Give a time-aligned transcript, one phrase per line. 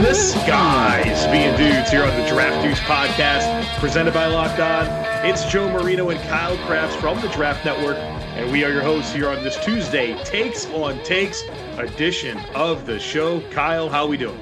[0.00, 1.26] What's better than this, guys?
[1.26, 4.86] Being dudes here on the Draft Dudes podcast, presented by Locked On.
[5.26, 9.12] It's Joe Marino and Kyle Crabbs from the Draft Network, and we are your hosts
[9.12, 11.42] here on this Tuesday Takes on Takes
[11.76, 13.42] edition of the show.
[13.50, 14.40] Kyle, how we doing?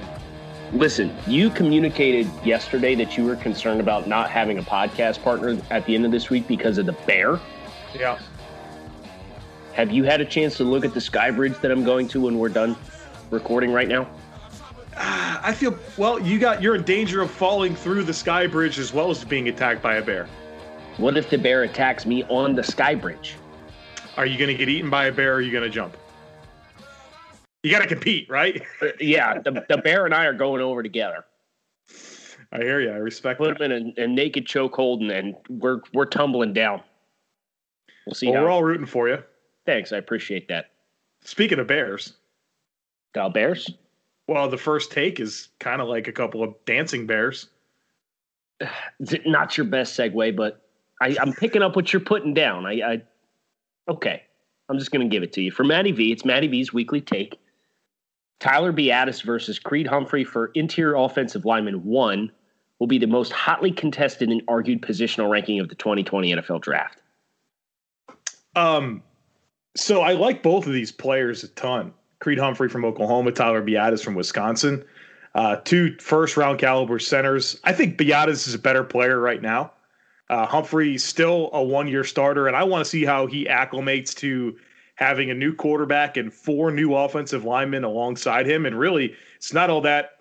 [0.73, 5.85] Listen, you communicated yesterday that you were concerned about not having a podcast partner at
[5.87, 7.41] the end of this week because of the bear.
[7.99, 8.19] Yeah.
[9.73, 12.21] Have you had a chance to look at the sky bridge that I'm going to
[12.21, 12.77] when we're done
[13.31, 14.09] recording right now?
[15.01, 16.21] Ah, I feel well.
[16.21, 19.49] You got you're in danger of falling through the sky bridge as well as being
[19.49, 20.27] attacked by a bear.
[20.97, 23.37] What if the bear attacks me on the sky bridge?
[24.17, 25.35] Are you going to get eaten by a bear?
[25.35, 25.97] or Are you going to jump?
[27.63, 28.63] You got to compete, right?
[28.83, 31.25] Uh, yeah, the, the bear and I are going over together.
[32.53, 32.91] I hear you.
[32.91, 36.83] I respect Put him in a, a naked chokehold and, and we're we're tumbling down.
[38.07, 38.31] We'll see.
[38.31, 39.23] Well, we're all rooting for you.
[39.67, 40.71] Thanks, I appreciate that.
[41.23, 42.15] Speaking of bears,
[43.13, 43.71] Cal Bears.
[44.29, 47.49] Well, the first take is kind of like a couple of dancing bears.
[49.25, 50.63] Not your best segue, but
[51.01, 52.67] I, I'm picking up what you're putting down.
[52.67, 53.03] I, I
[53.89, 54.23] okay.
[54.69, 56.13] I'm just going to give it to you for Matty V.
[56.13, 57.41] It's Matty V's weekly take.
[58.39, 62.31] Tyler Biadasz versus Creed Humphrey for interior offensive lineman one
[62.79, 67.01] will be the most hotly contested and argued positional ranking of the 2020 NFL Draft.
[68.55, 69.03] Um,
[69.75, 71.95] so I like both of these players a ton.
[72.21, 74.85] Creed Humphrey from Oklahoma, Tyler Biadasz from Wisconsin.
[75.35, 77.61] Uh, two first round caliber centers.
[77.65, 79.73] I think Biadasz is a better player right now.
[80.31, 84.15] Uh, Humphrey still a one year starter, and I want to see how he acclimates
[84.17, 84.57] to
[84.97, 88.67] having a new quarterback and four new offensive linemen alongside him.
[88.67, 90.19] And really, it's not all that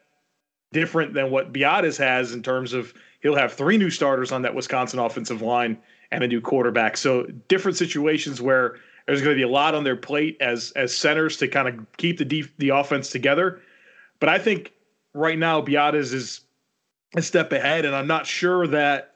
[0.71, 4.53] different than what Biadasz has in terms of he'll have three new starters on that
[4.53, 5.77] Wisconsin offensive line
[6.11, 6.95] and a new quarterback.
[6.95, 10.95] So different situations where there's going to be a lot on their plate as as
[10.95, 13.61] centers to kind of keep the def- the offense together.
[14.19, 14.73] But I think
[15.13, 16.41] right now Biadasz is
[17.15, 19.15] a step ahead, and I'm not sure that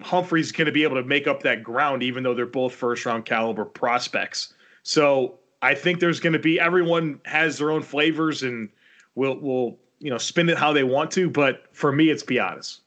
[0.00, 3.04] Humphrey's going to be able to make up that ground, even though they're both first
[3.04, 4.54] round caliber prospects.
[4.82, 8.70] So I think there's going to be everyone has their own flavors and
[9.14, 11.28] will will you know spin it how they want to.
[11.28, 12.80] But for me, it's Biadasz.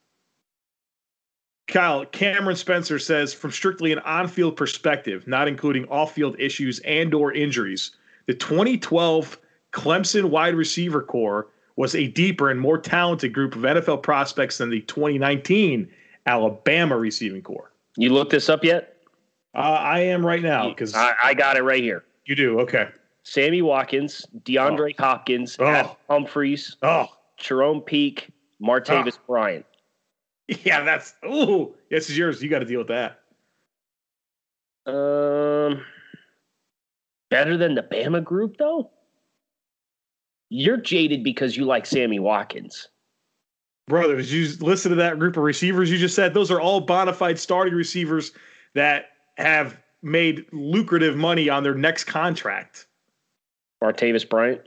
[1.68, 7.92] Kyle Cameron Spencer says, from strictly an on-field perspective, not including off-field issues and/or injuries,
[8.26, 9.38] the 2012
[9.74, 14.70] Clemson wide receiver corps was a deeper and more talented group of NFL prospects than
[14.70, 15.88] the 2019
[16.26, 17.72] Alabama receiving corps.
[17.98, 18.98] You looked this up yet?
[19.54, 22.04] Uh, I am right now because I, I got it right here.
[22.26, 22.60] you do.
[22.62, 22.88] Okay.
[23.24, 25.98] Sammy Watkins, DeAndre Hopkins, Oh.
[26.10, 27.08] Humphries, Oh,
[27.40, 28.30] Charone Peake,
[28.62, 29.66] Martavis Bryant.
[30.64, 30.84] yeah.
[30.84, 31.74] That's ooh.
[31.90, 32.42] This is yours.
[32.42, 33.20] You got to deal with that.
[34.86, 35.84] Um,
[37.30, 38.90] better than the Bama group though.
[40.50, 42.88] You're jaded because you like Sammy Watkins.
[43.88, 46.34] brothers, you listen to that group of receivers you just said.
[46.34, 48.32] Those are all bona fide starting receivers
[48.76, 52.88] that have made lucrative money on their next contract.
[53.84, 54.62] Martavis Bryant.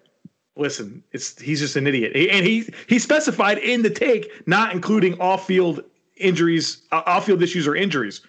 [0.65, 4.75] Listen, it's he's just an idiot, He- and he he specified in the take not
[4.75, 5.83] including off field
[6.17, 8.21] injuries, uh, off field issues or injuries.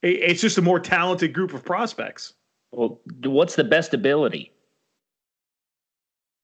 [0.00, 2.34] It- It's just a more talented group of prospects,
[2.70, 4.52] Well, what's the best ability?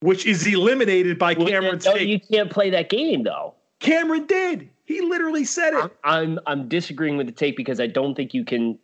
[0.01, 2.09] which is eliminated by Cameron's No, take.
[2.09, 3.55] you can't play that game though.
[3.81, 4.69] Cameron did.
[4.87, 5.81] He literally said it.
[5.85, 8.77] I'm, I'm I'm disagreeing with the take because I don't think you can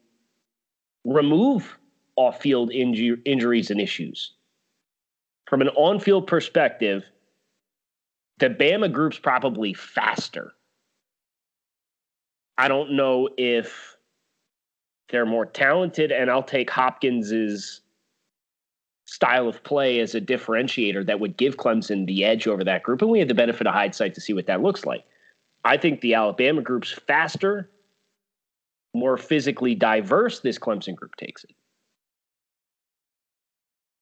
[1.05, 1.77] remove
[2.17, 4.35] off-field inju- injuries and issues.
[5.47, 7.05] From an on-field perspective,
[8.39, 10.53] the Bama group's probably faster.
[12.57, 13.97] I don't know if
[15.11, 17.83] they're more talented, and I'll take Hopkins's
[19.07, 23.03] style of play as a differentiator that would give Clemson the edge over that group.
[23.03, 25.05] And we had the benefit of hindsight to see what that looks like.
[25.65, 27.71] I think the Alabama group's faster,
[28.95, 30.41] more physically diverse.
[30.41, 31.55] This Clemson group takes it.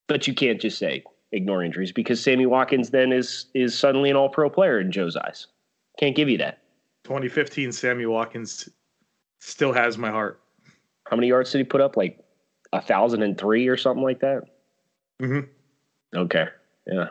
[0.07, 1.03] But you can't just say
[1.33, 5.17] ignore injuries because Sammy Watkins then is is suddenly an all pro player in Joe's
[5.17, 5.47] eyes.
[5.99, 6.59] Can't give you that.
[7.03, 8.69] 2015 Sammy Watkins
[9.39, 10.39] still has my heart.
[11.09, 11.97] How many yards did he put up?
[11.97, 12.19] Like
[12.71, 14.43] a thousand and three or something like that?
[15.21, 16.17] Mm-hmm.
[16.17, 16.45] Okay.
[16.87, 17.09] Yeah.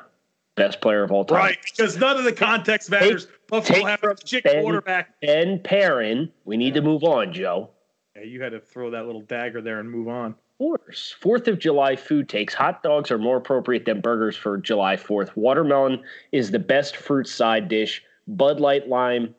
[0.55, 1.39] Best player of all time.
[1.39, 3.27] Right, because none of the context matters.
[3.49, 5.19] Buffalo take have a chick Ben- quarterback.
[5.21, 6.31] Ben Perrin.
[6.45, 7.71] We need to move on, Joe.
[8.17, 10.35] Yeah, you had to throw that little dagger there and move on.
[10.63, 11.15] Course.
[11.21, 12.55] Fourth of July food takes.
[12.55, 15.35] Hot dogs are more appropriate than burgers for July 4th.
[15.37, 18.03] Watermelon is the best fruit side dish.
[18.29, 19.35] Bud Light Lime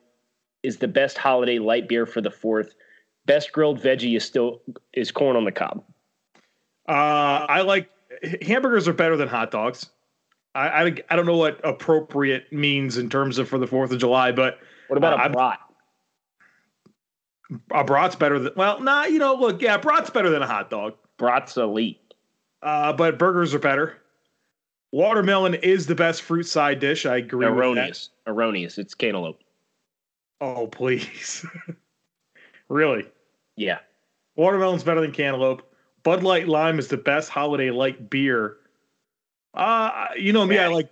[0.62, 2.72] is the best holiday light beer for the 4th.
[3.24, 4.60] Best grilled veggie is still
[4.92, 5.82] is corn on the cob.
[6.86, 7.88] Uh, I like
[8.42, 9.88] hamburgers are better than hot dogs.
[10.54, 13.98] I, I, I don't know what appropriate means in terms of for the Fourth of
[13.98, 15.58] July, but what about uh, a brat?
[17.72, 19.04] A brat's better than well, nah.
[19.04, 20.94] You know, look, yeah, brat's better than a hot dog.
[21.16, 22.00] Brat's elite.
[22.62, 23.98] Uh, but burgers are better.
[24.92, 27.04] Watermelon is the best fruit side dish.
[27.04, 27.46] I agree.
[27.46, 28.10] Erroneous.
[28.26, 28.78] Erroneous.
[28.78, 29.40] It's cantaloupe.
[30.40, 31.44] Oh please,
[32.68, 33.06] really?
[33.56, 33.78] Yeah.
[34.36, 35.62] Watermelon's better than cantaloupe.
[36.02, 38.56] Bud Light Lime is the best holiday light beer.
[39.54, 40.90] Uh, you know me, I like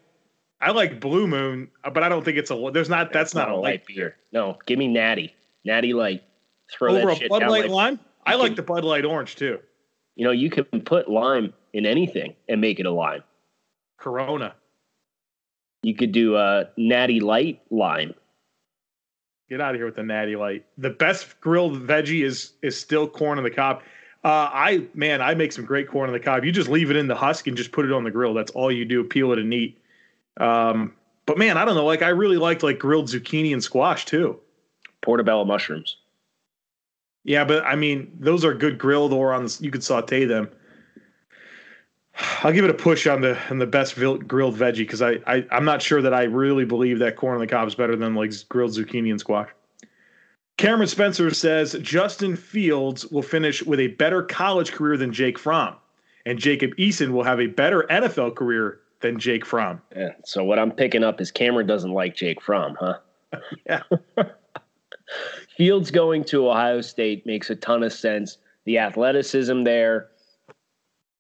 [0.61, 2.71] I like Blue Moon, but I don't think it's a.
[2.73, 3.13] There's not.
[3.13, 4.17] That's, not, not, a light, light beer.
[4.33, 5.35] No, give me Natty,
[5.65, 6.23] Natty Light.
[6.73, 8.01] Throw over a Bud Light like, lime.
[8.25, 9.59] I like the Bud Light Orange too.
[10.17, 13.23] You know, you can put lime in anything and make it a lime.
[13.99, 14.55] Corona.
[15.83, 18.15] You could do a Natty Light lime.
[19.49, 20.65] Get out of here with the Natty Light.
[20.79, 23.83] The best grilled veggie is is still corn on the cob.
[24.25, 26.45] Uh, I man, I make some great corn on the cob.
[26.45, 28.35] You just leave it in the husk and just put it on the grill.
[28.35, 29.03] That's all you do.
[29.03, 29.79] Peel it and eat.
[30.39, 30.95] Um,
[31.27, 31.85] but man, I don't know.
[31.85, 34.39] Like I really liked like grilled zucchini and squash too.
[35.01, 35.97] Portobello mushrooms.
[37.25, 39.49] Yeah, but I mean, those are good grilled or on.
[39.61, 40.49] You could saute them.
[42.43, 45.47] I'll give it a push on the on the best grilled veggie because I, I
[45.51, 48.15] I'm not sure that I really believe that corn on the cob is better than
[48.15, 49.49] like grilled zucchini and squash.
[50.59, 55.77] Cameron Spencer says Justin Fields will finish with a better college career than Jake Fromm,
[56.27, 59.81] and Jacob Eason will have a better NFL career than Jake Fromm.
[59.97, 60.11] Yeah.
[60.25, 62.99] So what I'm picking up is Cameron doesn't like Jake Fromm, huh?
[63.67, 63.83] yeah.
[65.57, 68.39] Fields going to Ohio State makes a ton of sense.
[68.65, 70.09] The athleticism there,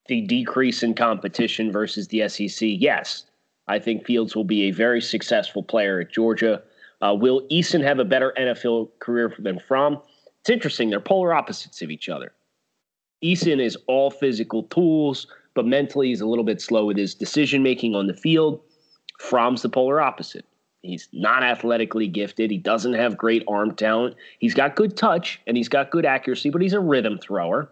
[0.06, 2.60] the decrease in competition versus the SEC.
[2.60, 3.24] Yes,
[3.68, 6.62] I think Fields will be a very successful player at Georgia.
[7.00, 10.00] Uh, will Eason have a better NFL career than Fromm?
[10.40, 10.90] It's interesting.
[10.90, 12.32] They're polar opposites of each other.
[13.22, 17.62] Eason is all physical tools, but mentally he's a little bit slow with his decision
[17.62, 18.60] making on the field.
[19.20, 20.44] Fromm's the polar opposite.
[20.82, 22.50] He's not athletically gifted.
[22.50, 24.16] He doesn't have great arm talent.
[24.38, 27.70] He's got good touch and he's got good accuracy, but he's a rhythm thrower.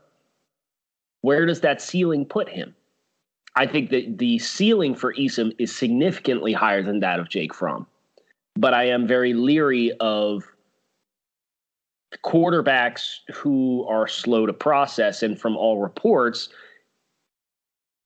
[1.22, 2.74] Where does that ceiling put him?
[3.56, 7.86] I think that the ceiling for Eason is significantly higher than that of Jake Fromm
[8.56, 10.44] but I am very leery of
[12.24, 15.22] quarterbacks who are slow to process.
[15.22, 16.48] And from all reports,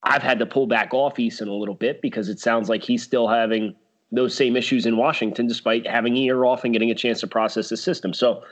[0.02, 3.02] I've had to pull back off Eason a little bit because it sounds like he's
[3.02, 3.74] still having
[4.14, 7.26] those same issues in Washington, despite having a year off and getting a chance to
[7.26, 8.14] process the system.
[8.14, 8.42] So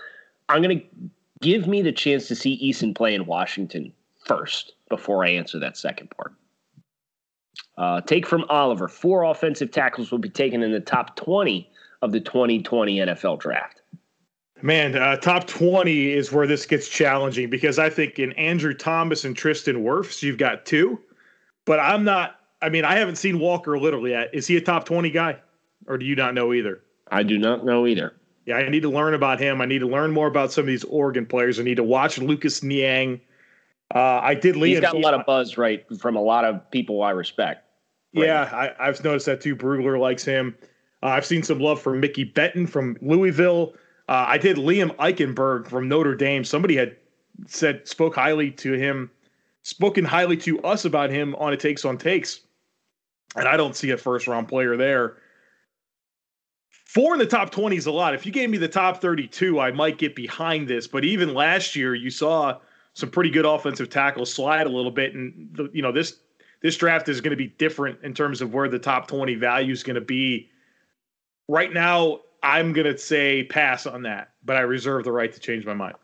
[0.49, 0.87] I'm going to
[1.41, 3.93] give me the chance to see Eason play in Washington
[4.25, 6.32] first before I answer that second part.
[7.79, 11.69] Uh, take from Oliver four offensive tackles will be taken in the top 20
[12.03, 13.81] of the 2020 NFL draft?
[14.61, 19.25] Man, uh, top 20 is where this gets challenging because I think in Andrew Thomas
[19.25, 21.00] and Tristan Wirfs, you've got two.
[21.65, 24.31] But I'm not, I mean, I haven't seen Walker Little yet.
[24.32, 25.38] Is he a top 20 guy
[25.87, 26.82] or do you not know either?
[27.11, 28.14] I do not know either.
[28.46, 29.61] Yeah, I need to learn about him.
[29.61, 31.61] I need to learn more about some of these Oregon players.
[31.61, 33.20] I need to watch Lucas Niang.
[33.94, 34.69] Uh, I did Liam.
[34.69, 37.64] He's got a lot of buzz, right, from a lot of people I respect.
[38.14, 38.26] Right?
[38.26, 39.55] Yeah, I, have noticed that too.
[39.55, 40.56] Brugler likes him.
[41.03, 43.74] Uh, I've seen some love for Mekhi Becton from Louisville.
[44.08, 46.44] Uh, I did Liam Eichenberg from Notre Dame.
[46.44, 46.96] Somebody had
[47.46, 49.10] said spoke highly to him,
[49.62, 52.41] spoken highly to us about him on a takes on takes,
[53.36, 55.17] and I don't see a first round player there.
[56.93, 58.15] Four in the top 20 is a lot.
[58.15, 60.87] If you gave me the top 32, I might get behind this.
[60.87, 62.58] But even last year, you saw
[62.93, 66.19] some pretty good offensive tackles slide a little bit, and the, you know this
[66.61, 69.72] this draft is going to be different in terms of where the top 20 value
[69.72, 70.51] is going to be
[71.49, 75.41] right now, I'm going to say pass on that, but I reserve the right to
[75.41, 75.94] change my mind.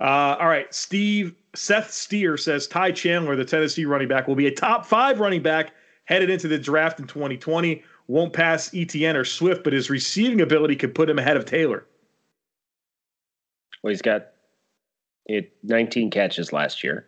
[0.00, 4.46] Uh, all right, Steve Seth Steer says Ty Chandler, the Tennessee running back, will be
[4.46, 5.72] a top five running back
[6.06, 7.82] headed into the draft in 2020.
[8.06, 11.86] Won't pass ETN or Swift, but his receiving ability could put him ahead of Taylor.
[13.82, 14.28] Well, he's got
[15.26, 17.06] it 19 catches last year.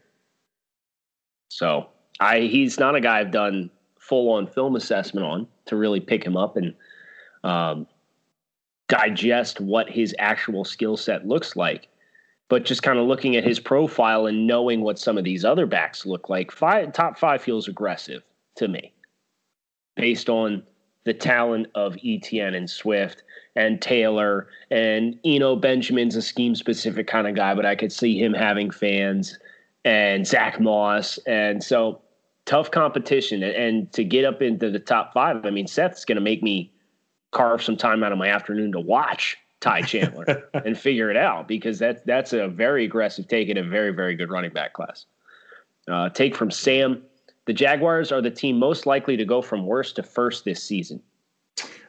[1.49, 1.89] So
[2.21, 6.25] I he's not a guy I've done full on film assessment on to really pick
[6.25, 6.75] him up and
[7.45, 7.87] um,
[8.89, 11.89] digest what his actual skill set looks like.
[12.49, 15.67] But just kind of looking at his profile and knowing what some of these other
[15.67, 18.23] backs look like, five, top five feels aggressive
[18.55, 18.93] to me
[19.97, 20.63] based on
[21.07, 23.23] the talent of ETN and Swift
[23.55, 28.23] and Taylor and Eno Benjamin's a scheme specific kind of guy, but I could see
[28.23, 29.39] him having fans
[29.85, 31.19] and Zach Moss.
[31.27, 32.03] And so
[32.45, 33.45] tough competition.
[33.45, 36.73] And to get up into the top five, I mean, Seth's going to make me
[37.31, 41.47] carve some time out of my afternoon to watch Ty Chandler and figure it out
[41.47, 45.07] because that's that's a very aggressive take in a very, very good running back class.
[45.89, 47.03] Uh, take from Sam.
[47.47, 51.03] The Jaguars are the team most likely to go from worst to first this season.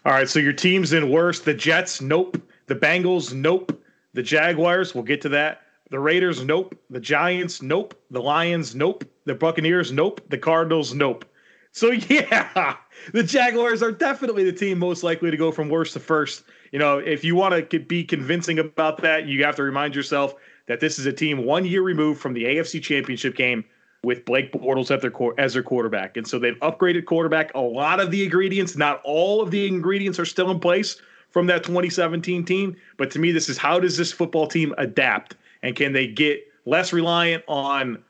[0.06, 1.46] All right, so your team's in worst.
[1.46, 2.42] The Jets, nope.
[2.68, 3.84] The Bengals, nope.
[4.14, 5.64] The Jaguars, we'll get to that.
[5.90, 6.76] The Raiders, nope.
[6.90, 8.00] The Giants, nope.
[8.12, 9.04] The Lions, nope.
[9.26, 10.22] The Buccaneers, nope.
[10.30, 11.26] The Cardinals, nope.
[11.72, 12.78] So yeah,
[13.14, 16.44] the Jaguars are definitely the team most likely to go from worst to first.
[16.72, 20.36] You know, if you want to be convincing about that, you have to remind yourself
[20.68, 23.64] that this is a team one year removed from the AFC Championship game
[24.04, 27.54] with Blake Bortles at their as their quarterback, and so they've upgraded quarterback.
[27.56, 31.48] A lot of the ingredients, not all of the ingredients, are still in place from
[31.48, 32.76] that 2017 team.
[32.98, 36.42] But to me, this is how does this football team adapt, and can they get
[36.66, 38.04] less reliant on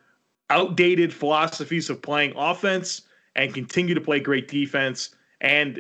[0.50, 3.02] outdated philosophies of playing offense
[3.36, 5.80] and continue to play great defense and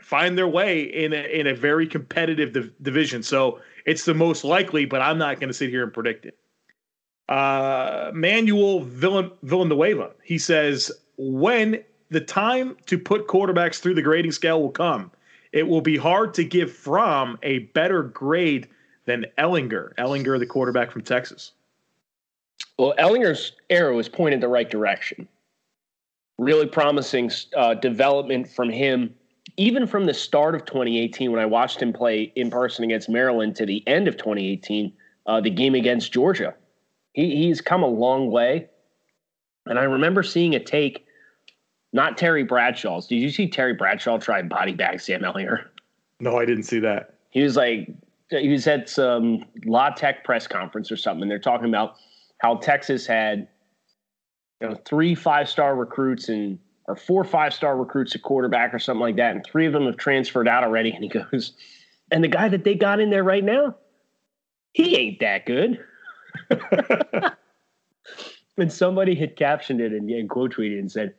[0.00, 3.22] find their way in a, in a very competitive div- division.
[3.22, 6.38] So it's the most likely, but I'm not going to sit here and predict it
[7.28, 10.10] uh, Manuel Villan- Villanueva.
[10.22, 15.10] He says, when the time to put quarterbacks through the grading scale will come,
[15.52, 18.68] it will be hard to give Fromm a better grade
[19.04, 19.94] than Ehlinger.
[19.96, 21.52] Ehlinger, the quarterback from Texas.
[22.78, 25.28] Well, Ehlinger's arrow is pointed the right direction.
[26.38, 29.14] Really promising uh, development from him,
[29.56, 33.56] even from the start of 2018 when I watched him play in person against Maryland
[33.56, 34.92] to the end of 2018,
[35.26, 36.54] uh, the game against Georgia
[37.18, 38.68] he, he's come a long way.
[39.66, 41.04] And I remember seeing a take,
[41.92, 43.08] not Terry Bradshaw's.
[43.08, 45.64] Did you see Terry Bradshaw try and body bag Sam Ehlinger?
[46.20, 47.14] No, I didn't see that.
[47.30, 47.88] He was like,
[48.30, 51.96] he was at some La Tech press conference or something, and they're talking about
[52.38, 53.48] how Texas had
[54.60, 58.78] you know three five star recruits and or four five star recruits at quarterback or
[58.78, 60.92] something like that, and three of them have transferred out already.
[60.92, 61.52] And he goes,
[62.10, 63.76] and the guy that they got in there right now,
[64.72, 65.78] he ain't that good.
[68.56, 71.14] and somebody had captioned it and, and quote tweeted and said,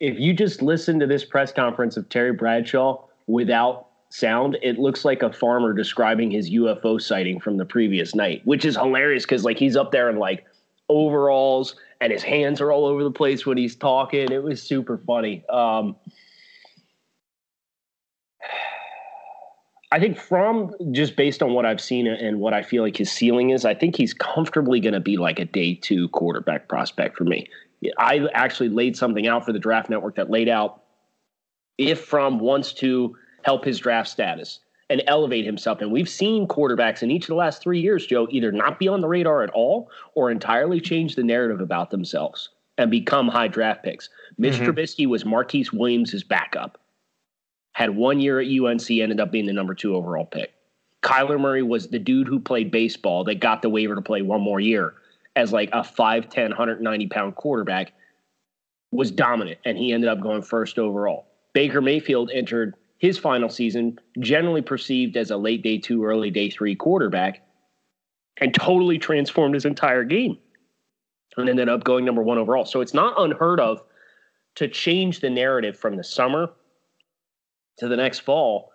[0.00, 5.04] if you just listen to this press conference of Terry Bradshaw without sound, it looks
[5.04, 9.44] like a farmer describing his UFO sighting from the previous night, which is hilarious because
[9.44, 10.44] like he's up there in like
[10.88, 14.30] overalls and his hands are all over the place when he's talking.
[14.32, 15.44] It was super funny.
[15.48, 15.96] Um,
[19.92, 23.12] I think from just based on what I've seen and what I feel like his
[23.12, 27.14] ceiling is, I think he's comfortably going to be like a day two quarterback prospect
[27.14, 27.46] for me.
[27.98, 30.80] I actually laid something out for the draft network that laid out
[31.76, 35.82] if Fromm wants to help his draft status and elevate himself.
[35.82, 38.88] And we've seen quarterbacks in each of the last three years, Joe, either not be
[38.88, 43.48] on the radar at all or entirely change the narrative about themselves and become high
[43.48, 44.08] draft picks.
[44.38, 44.70] Mitch mm-hmm.
[44.70, 46.78] Trubisky was Marquise Williams' backup
[47.72, 50.52] had one year at UNC, ended up being the number two overall pick.
[51.02, 54.40] Kyler Murray was the dude who played baseball that got the waiver to play one
[54.40, 54.94] more year
[55.34, 57.92] as like a 5'10, 190 pound quarterback,
[58.90, 61.26] was dominant, and he ended up going first overall.
[61.54, 66.50] Baker Mayfield entered his final season, generally perceived as a late day two, early day
[66.50, 67.42] three quarterback,
[68.38, 70.38] and totally transformed his entire game
[71.36, 72.64] and ended up going number one overall.
[72.64, 73.82] So it's not unheard of
[74.56, 76.50] to change the narrative from the summer
[77.78, 78.70] to the next fall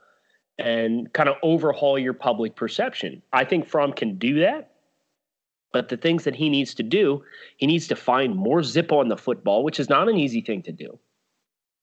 [0.57, 3.21] and kind of overhaul your public perception.
[3.31, 4.71] I think Fromm can do that.
[5.73, 7.23] But the things that he needs to do,
[7.57, 10.63] he needs to find more zip on the football, which is not an easy thing
[10.63, 10.97] to do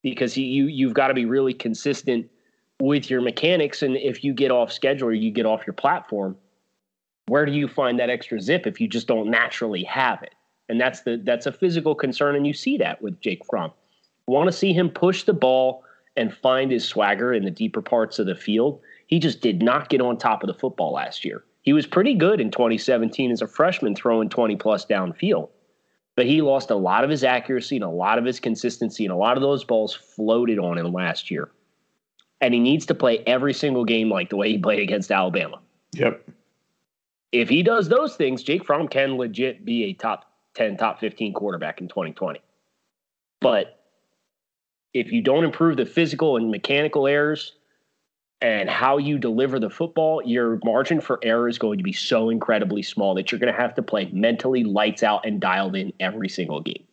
[0.01, 2.29] because you you've got to be really consistent
[2.81, 3.81] with your mechanics.
[3.83, 6.35] And if you get off schedule or you get off your platform,
[7.27, 10.35] where do you find that extra zip if you just don't naturally have it?
[10.67, 13.71] And that's the that's a physical concern, and you see that with Jake Fromm.
[14.27, 15.84] Want to see him push the ball
[16.17, 18.79] and find his swagger in the deeper parts of the field.
[19.07, 21.43] He just did not get on top of the football last year.
[21.61, 25.49] He was pretty good in 2017 as a freshman throwing 20 plus downfield,
[26.15, 29.11] but he lost a lot of his accuracy and a lot of his consistency, and
[29.11, 31.49] a lot of those balls floated on him last year.
[32.41, 35.59] And he needs to play every single game like the way he played against Alabama.
[35.93, 36.29] Yep.
[37.31, 41.33] If he does those things, Jake Fromm can legit be a top 10, top 15
[41.33, 42.39] quarterback in 2020.
[43.41, 43.84] But
[44.95, 47.51] if you don't improve the physical and mechanical errors
[48.39, 52.29] and how you deliver the football, your margin for error is going to be so
[52.29, 55.91] incredibly small that you're going to have to play mentally lights out and dialed in
[55.99, 56.85] every single game.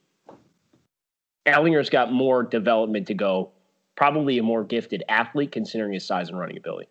[1.46, 3.52] Ehlinger's got more development to go,
[3.96, 6.88] probably a more gifted athlete considering his size and running ability.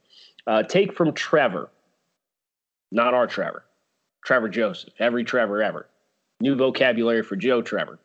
[0.47, 1.69] Uh, take from Trevor,
[2.89, 3.65] not our Trevor,
[4.23, 5.87] Trevor Joseph, every Trevor ever.
[6.39, 7.99] New vocabulary for Joe Trevor.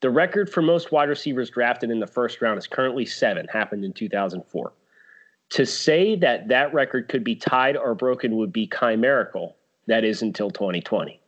[0.00, 3.84] The record for most wide receivers drafted in the first round is currently seven, happened
[3.84, 4.72] in 2004.
[5.50, 9.56] To say that that record could be tied or broken would be chimerical.
[9.86, 11.20] That is until 2020.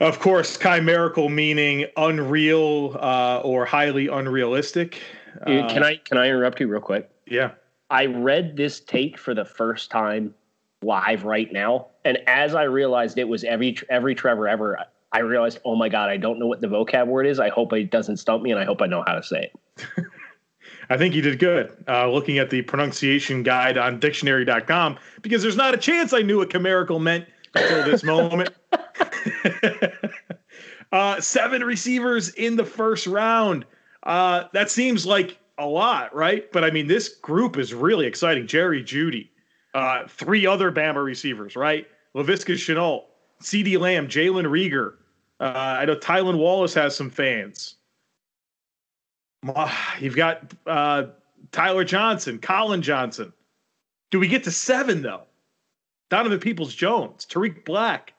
[0.00, 5.00] Of course, chimerical meaning unreal uh, or highly unrealistic.
[5.42, 7.10] Uh, can I can I interrupt you real quick?
[7.26, 7.50] Yeah.
[7.90, 10.34] I read this take for the first time
[10.82, 14.78] live right now, and as I realized it was every every Trevor ever,
[15.12, 17.40] I realized, oh my god, I don't know what the vocab word is.
[17.40, 19.96] I hope it doesn't stump me, and I hope I know how to say it.
[20.90, 25.56] I think you did good uh, looking at the pronunciation guide on dictionary.com because there's
[25.56, 28.50] not a chance I knew what chimerical meant until this moment.
[30.92, 33.64] uh, seven receivers in the first round.
[34.02, 36.50] Uh, that seems like a lot, right?
[36.52, 38.46] But I mean, this group is really exciting.
[38.46, 39.28] Jerry Jeudy,
[39.74, 41.86] uh, three other Bama receivers, right?
[42.16, 43.04] Laviska Shenault,
[43.42, 44.94] CeeDee Lamb, Jalen Reagor.
[45.40, 47.76] Uh, I know Tylan Wallace has some fans.
[49.98, 51.04] You've got uh,
[51.50, 53.32] Tyler Johnson, Collin Johnson.
[54.10, 55.22] Do we get to seven though?
[56.10, 58.12] Donovan Peoples Jones, Tarik Black.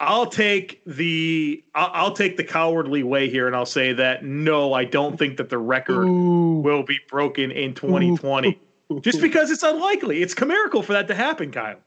[0.00, 4.74] I'll take the I'll, I'll, take the cowardly way here, and I'll say that no,
[4.74, 6.60] I don't think that the record Ooh.
[6.62, 8.60] will be broken in 2020,
[8.92, 9.00] Ooh.
[9.00, 10.20] just because it's unlikely.
[10.20, 11.78] It's chimerical for that to happen, Kyle.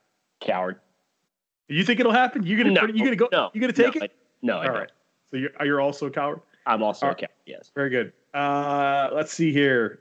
[0.41, 0.79] Coward.
[1.69, 2.43] You think it'll happen?
[2.43, 3.27] You gonna no, you gonna go?
[3.31, 4.11] No, you gonna take no, it?
[4.11, 4.75] I, no, I All don't.
[4.75, 4.91] right.
[5.31, 6.41] So you're you're also a coward.
[6.65, 7.29] I'm also All a coward.
[7.45, 7.71] Yes.
[7.75, 8.13] Very good.
[8.33, 9.99] Uh, let's see here.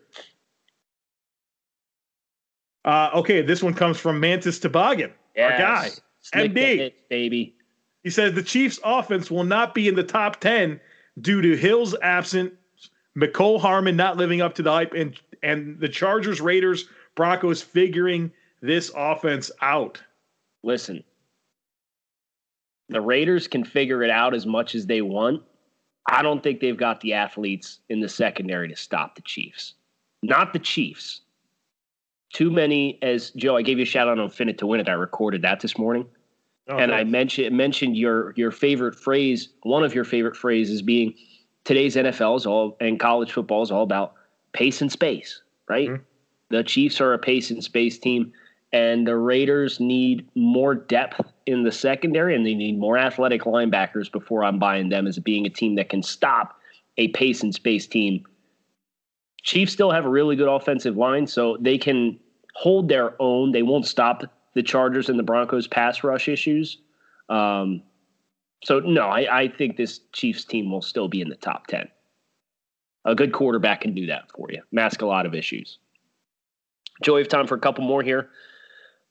[2.85, 5.52] Uh, okay, this one comes from Mantis Toboggan, yes.
[5.52, 7.56] our guy, Slick MD, baby.
[8.04, 10.78] He says the Chiefs' offense will not be in the top ten
[11.20, 12.52] due to Hill's absent,
[13.18, 18.30] Mecole Hardman not living up to the hype, and and the Chargers, Raiders, Broncos figuring
[18.61, 20.00] this offense out.
[20.62, 21.02] Listen,
[22.88, 25.43] the Raiders can figure it out as much as they want.
[26.09, 29.75] I don't think they've got the athletes in the secondary to stop the Chiefs.
[30.23, 31.23] Not the Chiefs.
[32.32, 34.80] Too many, as Joe, I gave you a shout out on Fin It to Win
[34.80, 34.89] It.
[34.89, 36.06] I recorded that this morning.
[36.69, 41.15] Oh, and I mentioned mentioned your your favorite phrase, one of your favorite phrases being
[41.65, 44.15] today's NFL is all and college football is all about
[44.52, 45.89] pace and space, right?
[45.89, 46.02] Mm-hmm.
[46.50, 48.32] The Chiefs are a pace and space team,
[48.73, 54.11] and the Raiders need more depth in the secondary, and they need more athletic linebackers
[54.11, 56.59] before I'm buying them as being a team that can stop
[56.97, 58.25] a pace and space team.
[59.43, 62.19] Chiefs still have a really good offensive line, so they can
[62.55, 63.52] hold their own.
[63.52, 64.25] They won't stop
[64.55, 66.79] the Chargers and the Broncos pass rush issues.
[67.29, 67.83] Um,
[68.65, 71.89] so no, I, I think this Chiefs team will still be in the top ten.
[73.05, 74.63] A good quarterback can do that for you.
[74.73, 75.79] Mask a lot of issues.
[77.07, 78.31] We have time for a couple more here.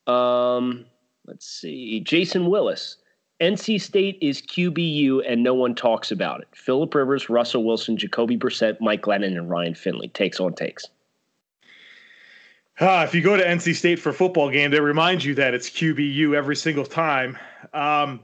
[0.07, 0.85] Um,
[1.25, 1.99] let's see.
[2.01, 2.97] Jason Willis.
[3.41, 6.47] NC State is QBU and no one talks about it.
[6.53, 10.07] Philip Rivers, Russell Wilson, Jacoby Brissett, Mike Glennon, and Ryan Finley.
[10.07, 10.85] Takes on takes.
[12.79, 15.69] Uh, if you go to NC State for football game, they remind you that it's
[15.69, 17.37] QBU every single time.
[17.73, 18.21] Um,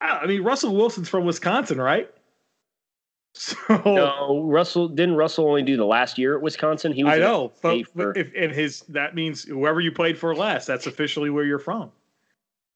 [0.00, 2.10] I mean, Russell Wilson's from Wisconsin, right?
[3.42, 6.92] So no, Russell didn't Russell only do the last year at Wisconsin.
[6.92, 10.34] He was I know, but, for, if and his that means whoever you played for
[10.34, 11.90] last, that's officially where you're from.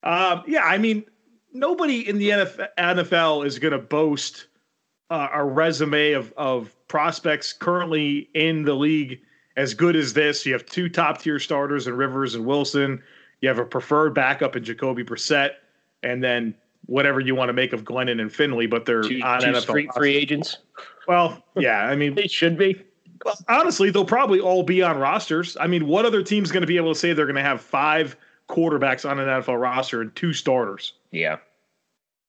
[0.03, 1.05] Um, yeah, I mean,
[1.53, 2.31] nobody in the
[2.79, 4.47] NFL is going to boast
[5.11, 9.21] uh, a resume of of prospects currently in the league
[9.57, 10.47] as good as this.
[10.47, 13.03] You have two top tier starters in Rivers and Wilson.
[13.41, 15.51] You have a preferred backup in Jacoby Brissett,
[16.03, 16.55] and then
[16.87, 19.67] whatever you want to make of Glennon and Finley, but they're two, on two NFL
[19.67, 20.59] free, free agents.
[21.07, 22.83] Well, yeah, I mean they should be.
[23.25, 25.57] Well, honestly, they'll probably all be on rosters.
[25.59, 27.61] I mean, what other team's going to be able to say they're going to have
[27.61, 28.17] five
[28.49, 30.93] quarterbacks on an NFL roster and two starters?
[31.11, 31.37] Yeah,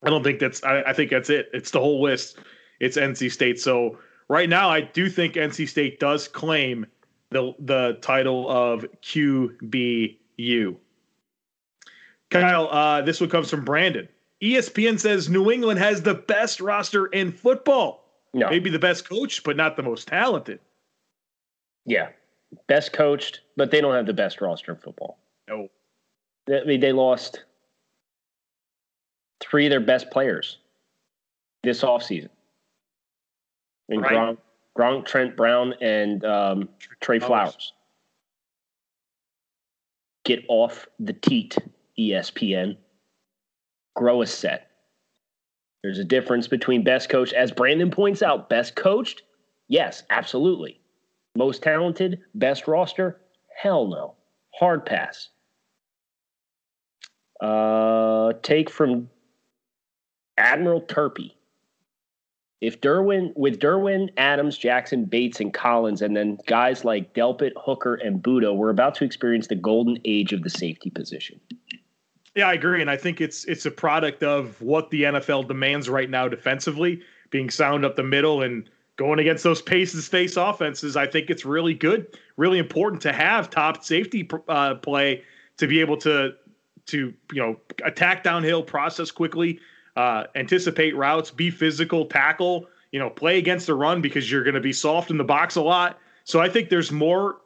[0.04, 0.64] I don't think that's.
[0.64, 1.50] I, I think that's it.
[1.54, 2.40] It's the whole list.
[2.80, 3.60] It's NC State.
[3.60, 3.98] So
[4.30, 6.86] right now, I do think NC State does claim
[7.32, 10.78] the the title of QBU.
[12.30, 14.08] Kyle, uh, this one comes from Brandon.
[14.42, 18.04] ESPN says New England has the best roster in football.
[18.34, 18.50] No.
[18.50, 20.60] Maybe the best coach, but not the most talented.
[21.86, 22.10] Yeah.
[22.68, 25.18] Best coached, but they don't have the best roster in football.
[25.50, 25.70] No.
[26.50, 27.44] I mean, they lost
[29.40, 30.58] three of their best players
[31.64, 32.30] this offseason.
[33.90, 34.14] I mean, right.
[34.14, 34.38] Gronk,
[34.78, 36.70] Gronk, Trent Brown, and um,
[37.00, 37.74] Trey Flowers.
[40.26, 41.58] Get off the teat,
[41.98, 42.78] ESPN.
[43.98, 44.70] Grow a set.
[45.82, 49.24] There's a difference between best coach, as Brandon points out, best coached,
[49.68, 50.80] yes, absolutely.
[51.36, 53.20] Most talented, best roster,
[53.56, 54.14] hell no.
[54.54, 55.30] Hard pass.
[57.42, 59.10] Uh, take from
[60.38, 61.34] Admiral Turpie.
[62.62, 67.96] If Derwin, with Derwin, Adams, Jackson, Bates, and Collins, and then guys like Delpit, Hooker,
[67.96, 71.40] and Budo, we're about to experience the golden age of the safety position.
[72.38, 75.90] Yeah, I agree, and I think it's it's a product of what the NFL demands
[75.90, 80.38] right now defensively, being sound up the middle and going against those pace and space
[80.38, 80.96] offenses.
[80.96, 85.24] I think it's really good, really important to have top safety uh, play
[85.58, 86.36] to be able to
[86.86, 89.60] to you know attack downhill, process quickly,
[89.96, 94.54] uh, anticipate routes, be physical, tackle, you know, play against the run because you're going
[94.54, 95.98] to be soft in the box a lot.
[96.24, 97.38] So I think there's more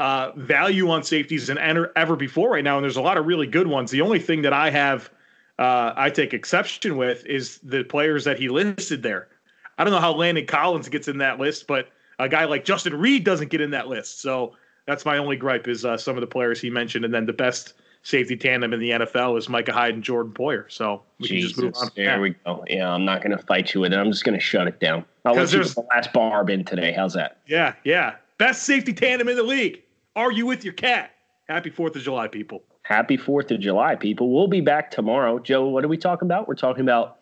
[0.00, 3.46] uh, value on safeties than ever before right now, and there's a lot of really
[3.46, 3.90] good ones.
[3.90, 5.10] The only thing that I have,
[5.58, 9.28] uh, I take exception with, is the players that he listed there.
[9.76, 12.98] I don't know how Landon Collins gets in that list, but a guy like Justin
[12.98, 14.22] Reid doesn't get in that list.
[14.22, 17.26] So that's my only gripe is uh, some of the players he mentioned, and then
[17.26, 20.64] the best safety tandem in the NFL is Micah Hyde and Jordan Poyer.
[20.68, 21.90] So we Jesus, can just move on.
[21.94, 22.20] There that.
[22.22, 22.64] we go.
[22.70, 23.98] Yeah, I'm not going to fight you with it.
[23.98, 25.04] I'm just going to shut it down.
[25.26, 26.92] I'll let you the last barb in today.
[26.92, 27.36] How's that?
[27.46, 28.14] Yeah, yeah.
[28.38, 29.82] Best safety tandem in the league.
[30.16, 31.12] Are you with your cat?
[31.48, 32.64] Happy Fourth of July, people.
[32.82, 34.32] Happy Fourth of July, people.
[34.32, 35.38] We'll be back tomorrow.
[35.38, 36.48] Joe, what are we talking about?
[36.48, 37.18] We're talking about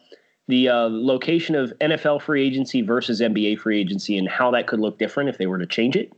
[0.46, 4.81] the uh, location of NFL free agency versus NBA free agency and how that could
[4.81, 6.12] look different if they were to change it.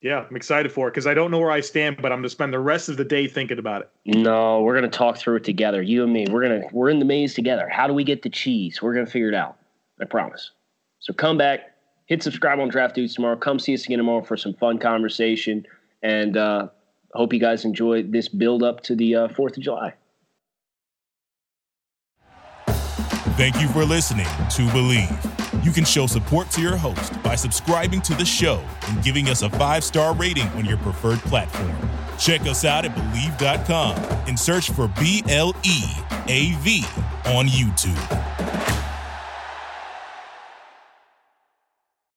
[0.00, 2.24] Yeah, I'm excited for it because I don't know where I stand, but I'm going
[2.24, 3.90] to spend the rest of the day thinking about it.
[4.04, 6.26] No, we're going to talk through it together, you and me.
[6.28, 7.68] We're going to we're in the maze together.
[7.68, 8.82] How do we get the cheese?
[8.82, 9.58] We're going to figure it out.
[10.00, 10.50] I promise.
[10.98, 11.71] So come back,
[12.12, 13.36] hit subscribe on Draft Dudes tomorrow.
[13.36, 15.66] Come see us again tomorrow for some fun conversation,
[16.02, 16.68] and uh,
[17.14, 19.94] hope you guys enjoy this build up to the uh, Fourth of July.
[23.38, 25.08] Thank you for listening to Believe.
[25.64, 29.40] You can show support to your host by subscribing to the show and giving us
[29.40, 31.74] a five star rating on your preferred platform.
[32.18, 33.96] Check us out at Bleav.com
[34.28, 35.82] and search for B L E
[36.28, 36.84] A V
[37.24, 38.31] on YouTube.